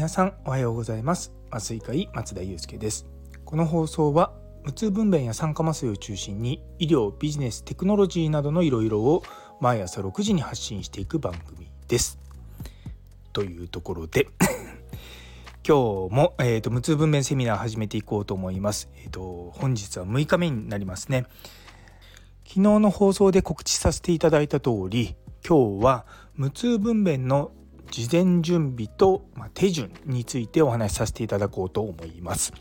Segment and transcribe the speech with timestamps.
[0.00, 3.04] 皆さんおはようございます麻酔科医松田祐介です
[3.44, 4.32] この放送は
[4.64, 9.22] 無痛分娩や酸化麻酔を中心に医療ビジネステクノロジーなどのいろいろを
[9.60, 12.18] 毎朝6時に発信していく番組です
[13.34, 14.28] というところで
[15.68, 18.88] 今日も、えーと、無痛分娩セミナー始めていこうと思います。
[18.96, 21.26] えーと、本日は6日目になりますね。
[22.44, 25.14] 昨日の放送で告知させていただいた通り
[25.46, 27.52] 今日は無痛分娩の
[27.90, 32.52] 事前準備と、まあ、手順についてお話しさせていただこうと思います。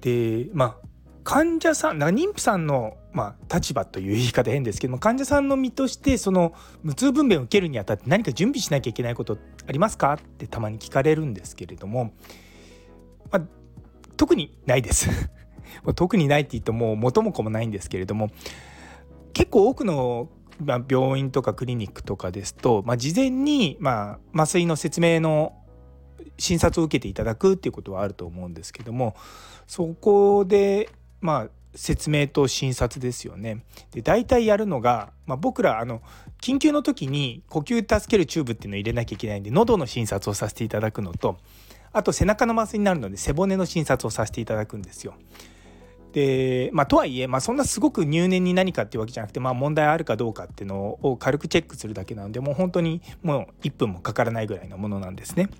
[0.00, 0.86] でまあ
[1.24, 10.12] 患者さん妊婦さんの、まあ、立場という言い方変ですけども患者さんの身としてその無痛分娩を受けるにあたって何か準備しなきゃいけないことありますか？
[10.12, 12.12] ってたまに聞かれるんですけれども、
[13.30, 13.42] まあ、
[14.18, 15.08] 特にないです
[15.96, 18.28] 特にないって言っても元も子もないんですけれども
[19.32, 20.28] 結構多くの
[20.60, 25.54] まあ、病院とかクリニックとかですと、まあ、事前に、まあ、麻酔の説明の
[26.38, 29.14] 診察を受けていただくっていうことはあると思うんですけども
[29.66, 33.64] そこで、まあ、説明と診察ですよね。
[33.90, 36.02] で大体やるのが、まあ、僕らあの
[36.40, 41.38] 緊急の時に呼吸助けるチューブっていうのを入れなきゃいけないんで喉の診察をさせていただくのと
[41.92, 45.14] あと背中の麻酔になるので背骨の診察をさせていただくんですよ。
[46.14, 55.50] でまあ、とはいえ、まあ、そんなすごく入念に何かっていうわけじゃなくて、まあ、問題あるかどうかっていうのを軽くチェックするだけなのでもう本当にもう1分もかからないぐらいのものなんですね。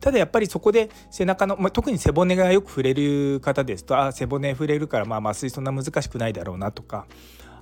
[0.00, 7.06] ただやっぱりそこで背中の、まあ、特に背骨がよく触れる方ですとあ背骨触れるからまあ麻酔そんな難しくないだろうなとか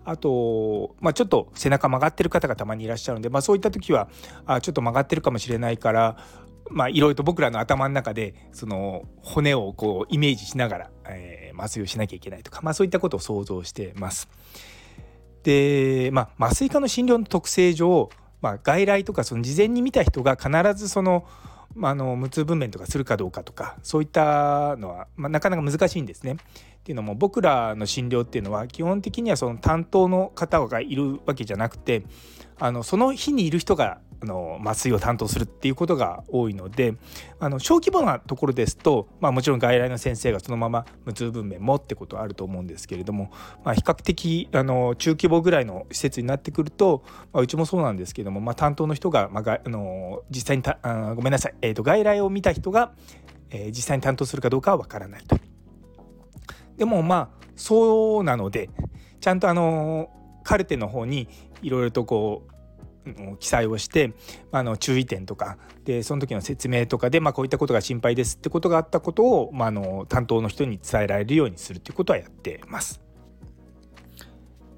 [0.04, 4.08] あと、まあ、ちょっと背中曲がってる方がたまにいらっしゃるんで、まあ、そういった時は
[4.44, 6.16] あちょっと曲がってるかもしれないから
[6.70, 14.28] まあいろいろと僕らの頭の中でその骨をこうイメージしながら、えー、麻酔をしなきゃいけないとか、まあ、そういったことを想像してます。
[15.42, 21.26] で、まあ、麻酔科の診療の特性上、まあ、外来とかその事前に見た人が必ずその
[21.76, 26.32] まあ、の無痛分娩とかするかどうかとかそういったのは、まあ、なかなか難しいんですね。
[26.32, 26.36] っ
[26.86, 32.04] ていうのも僕らの診療っていうのは基本的にはその担当の方がいるわけじゃなくて
[32.60, 36.94] あのその日にいる人があの麻酔を担当するっていうことが多いので
[37.38, 43.30] あの小規模なところですと、まあ、もちろん外来の先生がそのまま無痛分娩もってことはあると思うんですけれども、
[43.64, 52.92] まあ、比較的あの中規模ぐらいの施設になってくると、まあ、うちもそうなんですけども、まあ、担当の人が、まあ、あの実際にたあごめんなさい、えーと、外来を見た人が、
[53.50, 55.36] えー、実際に担当するかどうかは分からないと。
[56.76, 58.68] でもまあそうなので
[59.20, 60.10] ちゃんとあの
[60.44, 61.28] カルテの方に
[61.62, 62.55] いろいろとこう
[63.38, 64.12] 記載をして、
[64.52, 73.00] あの注意点とかでその時の説明とかで、まあ、こういったことが心配ですってことがあったことを、まあ、あの担当の人に伝えられるようにするっていうことはやってます。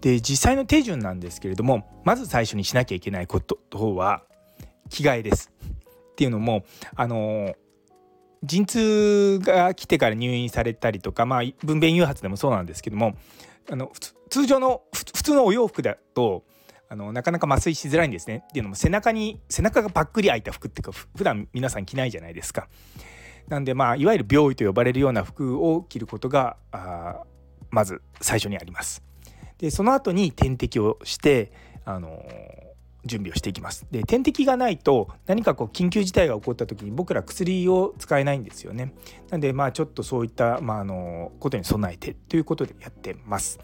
[0.00, 3.58] で実際の手順なんですけれどもまず最初にしなきゃいけないこと
[3.96, 4.22] は
[4.90, 5.52] 着替えです。
[6.12, 7.54] っていうのもあの
[8.42, 13.16] 陣痛が来てから入院されたりとか、まあ、分娩誘発でもそうなんですけども
[13.70, 13.92] あの
[14.30, 16.44] 通常の普通のお洋服だと
[16.90, 22.68] あのなかなか麻酔しづらいんですねっていうのも背中に背中がばっくり開いた服っていうか普段皆さん着ないじゃないですか。
[23.48, 27.22] なんでまあいわゆる病医と呼ばれるような服を着ることがあ
[27.70, 29.02] まず最初にあります。
[29.58, 31.52] でその後に点滴をして
[31.84, 32.22] あの
[33.04, 33.86] 準備をしていきます。
[33.90, 38.94] で点滴がないと何かこう緊急事態が起こった時に僕ら薬を使えないんですよね。
[39.30, 43.58] なんでまあちょっとそういった、まあ、あのことに備えてということでやってます。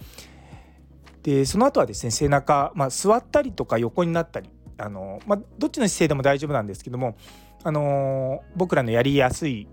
[1.25, 7.17] でその後はですね背中、まあ、座ったりとか横になったりあの、まあ、どっちの姿勢でも大丈夫なんですけども、
[7.63, 9.67] あの僕らのやりやすい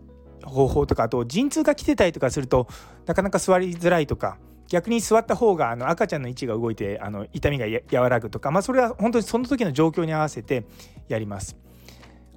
[0.44, 2.68] 方法とかあと陣痛が来てたりとかすると
[3.06, 4.38] なかなか座りづらいとか
[4.70, 10.66] 逆に座った方があの赤ちゃんの位置が動いてあの痛みが和らぐとか、まあ、それは本当にその時の状況に合わせて
[11.10, 11.58] やります。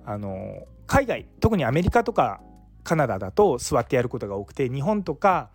[0.04, 2.40] あの海外特にアメリカとか
[2.82, 5.50] カナダだと座ってやることが多くて日本とか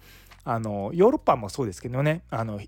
[0.45, 2.59] あのヨーロッパもそうですけどねあの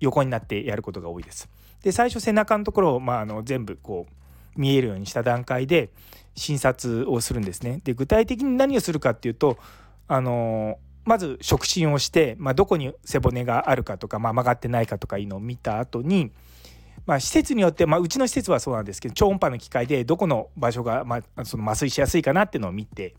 [0.00, 1.48] 横になってやることが多いです。
[1.82, 5.90] で最初背中のところを、まあ、あの全部こう見えるようにした段階で
[6.34, 7.80] 診察をするんですね。
[7.84, 9.58] で具体的に何をするかっていうと
[10.08, 16.32] あのまず触診をして、まあ、どこに背骨があるかとか、まあ、曲がってないかとかいうのを見た後に、
[17.06, 23.14] まあ、施設によって、まあ、うちの施設はそうなんですけど超音波の機械でどこの場所が、まあ、その麻酔しやすいかなっていうのを見て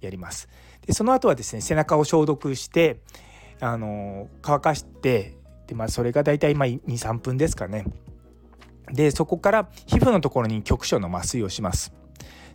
[0.00, 0.48] やります。
[0.86, 2.98] でその後はですね背中を消毒して
[3.60, 5.36] あの乾かして
[5.66, 7.86] でまあそれが大体23分ですかね。
[8.92, 11.92] でそこから皮膚のところに局所の麻酔をします。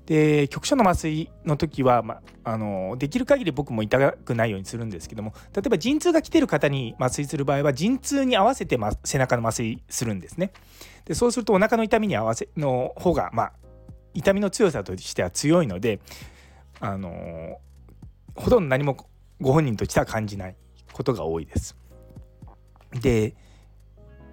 [0.05, 10.53] で局所の麻酔の時は、まあのできる限り僕も痛くないようにするんですけども例えば陣痛が来てる方に麻酔する場合は陣痛に合わせて、ま、背中の麻酔するんですね。
[11.03, 13.53] でそうするとお腹の痛みに合わせの方がまあ
[14.13, 15.99] 痛みの強さとしては強いので
[16.79, 17.59] あの
[18.35, 18.95] ほとんど何も
[19.41, 20.55] ご本人としては感じない
[20.93, 21.75] ことが多いです。
[22.93, 23.35] で、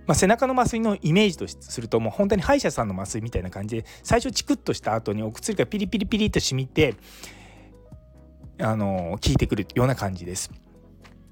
[0.06, 6.94] まあ、背中の麻酔のイメージとするともう本当に歯医者さんの麻酔みたいな感じで最初チクッとした後にお薬がピリピリピリと染みて
[8.60, 10.50] あの効いてくるような感じです。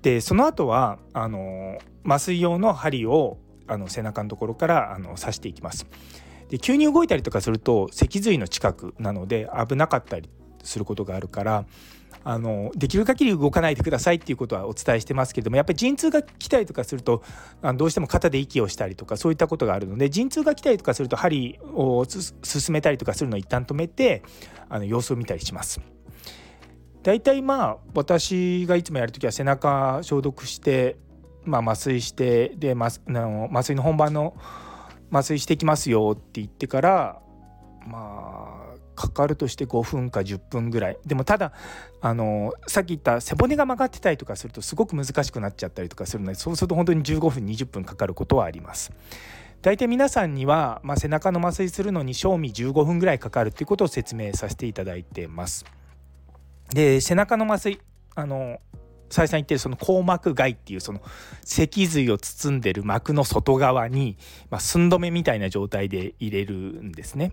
[0.03, 3.39] でその後はあの麻酔用の針を
[3.69, 5.87] あの背中のところからあの刺していきます。
[6.49, 10.29] で急に動いたりとかすると脊髄の近くなので危なかったり
[10.63, 11.65] することがあるから
[12.25, 17.23] あのできる限り動かないでくださいっていうことはお伝えしてますけどもやっぱり陣痛が来たりとかすると
[17.61, 24.23] あのどうしても肩で息をしたりとかそういったことがあるので陣痛が来たりとかすると針を進めたりとかするのを一旦止めて
[24.69, 25.81] あの様子を見たりします。
[27.03, 30.97] 大体まあ私がいつもやる時は背中消毒して、
[31.45, 34.37] まあ、麻酔してで麻麻酔の本番の
[35.11, 37.21] 麻酔してきますよって言ってから
[37.85, 38.62] まあ
[39.03, 41.53] かかるとして5分か10分ぐらいでもただ
[42.01, 48.93] あのさっき言った背骨が曲がってたりとかするとすごく難しくなっちゃったりとかするのでそうすると本当に15分20分かかることはあります。
[49.63, 55.65] 大体皆さんには、まあ、背中の麻酔するのに賞味15分ぐらいかかるっていうことを説明させていただいてます。
[56.75, 57.81] で背中の麻酔
[58.15, 58.59] あの
[59.13, 61.01] 再三言ってるその硬膜外っていうその
[61.45, 64.17] 脊髄を包んでる膜の外側に、
[64.51, 67.33] まあ、寸止めみたいな状態で入れるんですね。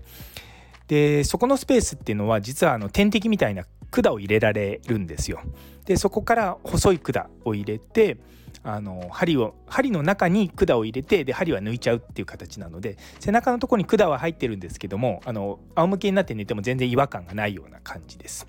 [0.90, 5.40] でそこのスペースっていうのは実はあの点滴みたいな管を入れられるんですよ。
[5.86, 8.18] でそこから細い管を入れて
[8.64, 18.48] あの針を針の中に管を入れてで針は抜いちゃうっていう形なので背中のところに管は入ってるんですけどもあの仰向けになって寝ても全然違和感がないような感じです。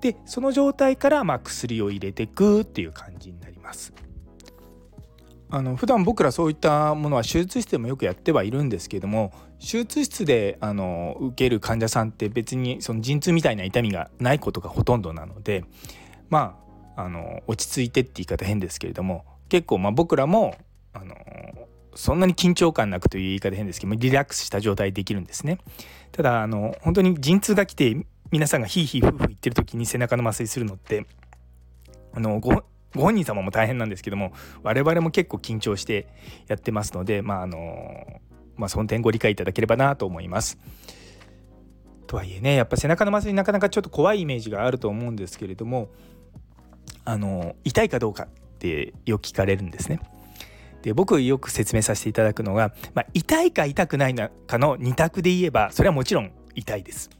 [0.00, 3.92] でその状態からま薬を入れていくっていう感じになります。
[5.48, 15.64] あの普段僕らそういったものは手術室でもよくやってはいるんですけども手術室であの受ける患者さんって別にその陣痛みたいな痛みがないことがほとんどなので
[16.30, 16.58] ま
[16.96, 20.56] ああの落ち着いてって言い方変ですけれども結構まあ僕らも
[20.92, 21.14] あの
[21.94, 25.58] そんなに緊張感なくという言い方変ですけどリラックスした状態できるんですね。
[26.12, 31.06] ただあの本当に陣痛が来て皆さんがヒーヒーフーフー言ってる時に背中の麻酔するのって
[32.12, 32.62] あのご
[32.96, 34.32] ご本人様も大変なんですけども
[34.62, 36.08] 我々も結構緊張して
[36.48, 38.20] やってますのでまああの
[38.56, 40.58] まあその点ご理解いただければなと思います。
[42.06, 45.88] とはいえねやっぱ背中の麻酔なかなかちょっと怖いイメージがあると思うんですけれども
[47.04, 50.00] あの痛いかどうかってよく聞かれるんですね。
[50.82, 57.10] で僕よく説明させていただくのが、まあ、痛いか痛くないかの2択で言えばそれはもちろん痛いです。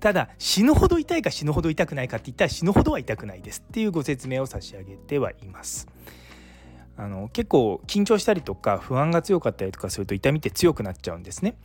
[0.00, 5.86] ただ死ぬほど痛いか死ぬほど痛くないかって言ったら死ぬほどは痛くないですっていうご説明を差し上げてはいます。
[6.96, 11.56] あの結構緊張したりとか不安が強かったりとかすると痛みって強くなっちゃうんですね。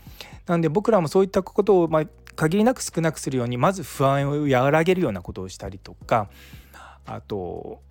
[0.46, 2.04] なので僕らもそういったことを、まあ、
[2.38, 6.30] 限りなく少なくするようにまず不安を和らげるようなことをしたりとか
[7.06, 7.82] あと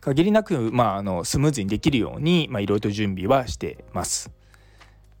[0.00, 4.30] 限りなく、まあ、あのスムーズにできるようにいろいろと準備はしてます。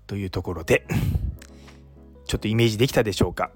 [0.06, 0.86] というところで
[2.26, 3.50] ちょっとイメージできたでしょうか？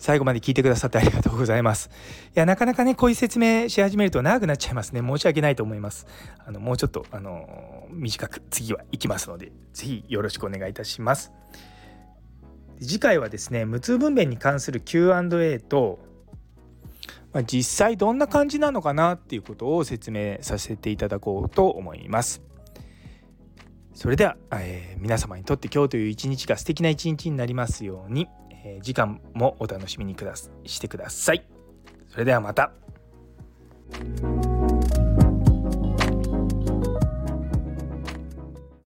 [0.00, 1.90] 最後まで聞いてくださってありがとうございます。
[2.34, 5.02] いや、なかなかね、こういう説明し始めると長くなっちゃいますね。
[5.02, 6.06] 申し訳ないと思います。
[6.38, 11.32] あの、もうちょっと、あの、短く次は行きますので、ぜひよろしくお願いいたします。
[12.80, 15.98] 次回はですね、無痛分娩に関する Q&A と、
[17.34, 22.40] まあ、実際どんな感じなのかなっていうことを説明させていただこうと思います。
[23.92, 28.28] それでは、えー、皆様にとって今日という一日が素敵な一日になりますように。
[28.64, 31.44] えー、時間もお楽しみにくだしてください。
[32.08, 32.72] それではまた。